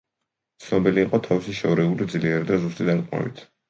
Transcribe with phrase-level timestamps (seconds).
[0.67, 3.51] ცნობილი იყო თავისი შორეული, ძლიერი და ზუსტი დარტყმებით.